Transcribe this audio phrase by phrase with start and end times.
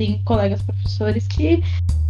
[0.00, 1.62] tem colegas professores que,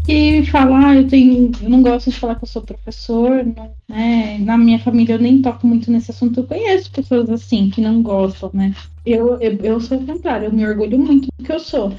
[0.07, 3.73] que falam, ah, eu, tenho, eu não gosto de falar que eu sou professor, não,
[3.89, 4.39] né?
[4.39, 8.01] Na minha família eu nem toco muito nesse assunto, eu conheço pessoas assim, que não
[8.01, 8.73] gostam, né?
[9.05, 11.93] Eu, eu, eu sou o contrário, eu me orgulho muito do que eu sou.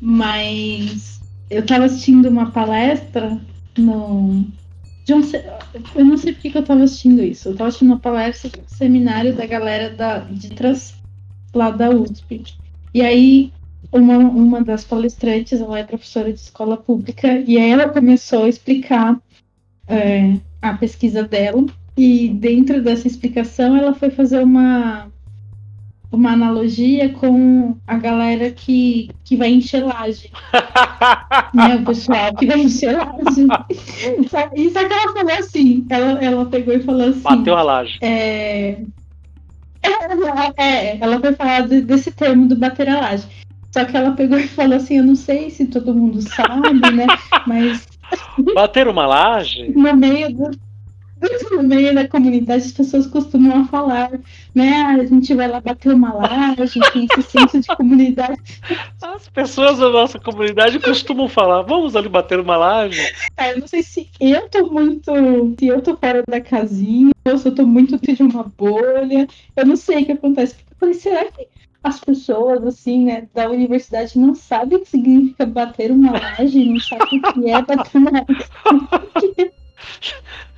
[0.00, 1.20] Mas
[1.50, 3.38] eu estava assistindo uma palestra
[3.76, 4.06] no.
[4.06, 4.50] Um,
[5.94, 7.48] eu não sei porque que eu estava assistindo isso.
[7.48, 10.94] Eu estava assistindo uma palestra um seminário da galera da, de trans,
[11.54, 12.42] lá da USP.
[12.92, 13.52] E aí,
[13.92, 18.48] uma, uma das palestrantes, ela é professora de escola pública, e aí ela começou a
[18.48, 19.18] explicar
[19.88, 21.64] é, a pesquisa dela.
[21.96, 25.10] E dentro dessa explicação, ela foi fazer uma,
[26.12, 30.30] uma analogia com a galera que, que vai encher laje.
[31.54, 33.46] né, o pessoal que vai encher laje.
[34.54, 37.22] E só que ela falou assim, ela, ela pegou e falou assim.
[37.22, 37.98] Bateu a laje.
[38.02, 38.78] É,
[40.56, 43.26] é, ela foi falar de, desse termo do bater a laje.
[43.76, 47.06] Só que ela pegou e falou assim, eu não sei se todo mundo sabe, né?
[47.46, 47.86] Mas.
[48.54, 49.70] Bater uma laje?
[49.70, 50.50] No meio do,
[51.50, 54.12] no meio da comunidade as pessoas costumam falar,
[54.54, 54.80] né?
[54.80, 58.40] Ah, a gente vai lá bater uma laje, tem esse senso de comunidade.
[59.02, 63.12] As pessoas da nossa comunidade costumam falar, vamos ali bater uma laje.
[63.36, 65.12] É, eu não sei se eu tô muito.
[65.58, 69.28] Se eu tô fora da casinha, ou se eu tô muito dentro de uma bolha.
[69.54, 70.54] Eu não sei o que acontece.
[70.70, 71.46] Eu falei, será que
[71.86, 76.80] as pessoas, assim, né, da universidade não sabem o que significa bater uma laje, não
[76.80, 79.52] sabem o que é bater uma laje?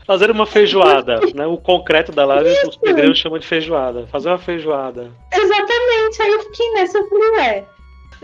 [0.06, 1.46] Fazer uma feijoada, né?
[1.46, 4.06] O concreto da laje os pedreiros chamam de feijoada.
[4.06, 5.12] Fazer uma feijoada.
[5.30, 6.22] Exatamente.
[6.22, 7.64] Aí eu fiquei nessa, eu falei, ué.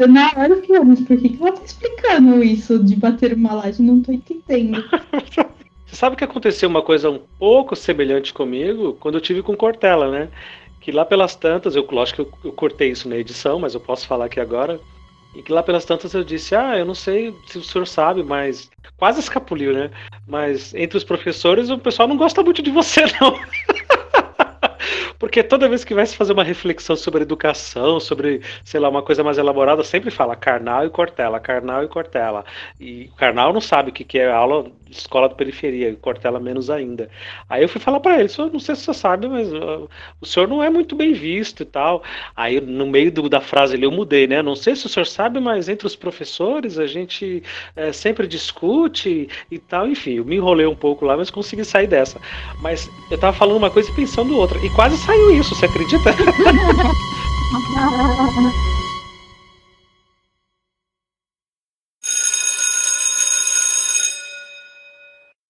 [0.09, 3.53] Na hora eu fiquei, mas por que, que ela tá explicando isso de bater uma
[3.53, 3.83] laje?
[3.83, 4.83] Não tô entendendo.
[5.31, 5.45] Você
[5.95, 10.31] sabe que aconteceu uma coisa um pouco semelhante comigo quando eu tive com Cortella, né?
[10.85, 13.81] Que lá pelas tantas, eu lógico que eu, eu cortei isso na edição, mas eu
[13.81, 14.79] posso falar aqui agora.
[15.35, 18.23] E que lá pelas tantas eu disse, ah, eu não sei se o senhor sabe,
[18.23, 18.71] mas.
[18.99, 19.91] Quase escapuliu, né?
[20.29, 23.35] Mas entre os professores o pessoal não gosta muito de você, não.
[25.19, 29.03] Porque toda vez que vai se fazer uma reflexão sobre educação, sobre, sei lá, uma
[29.03, 32.45] coisa mais elaborada, sempre fala carnal e cortela, carnal e cortela.
[32.79, 36.71] E o carnal não sabe o que é aula escola de periferia, e cortela menos
[36.71, 37.09] ainda.
[37.49, 39.89] Aí eu fui falar para ele, não sei se você sabe, mas uh,
[40.21, 42.03] o senhor não é muito bem visto e tal.
[42.37, 44.43] Aí no meio do, da frase ali eu mudei, né?
[44.43, 47.43] Não sei se o senhor sabe, mas entre os professores a gente
[47.77, 49.89] é, sempre discute e tal.
[49.89, 52.21] Enfim, eu me enrolei um pouco lá, mas consegui sair dessa.
[52.61, 54.59] Mas eu tava falando uma coisa e pensando outra.
[54.65, 56.15] E quase saiu isso, você acredita?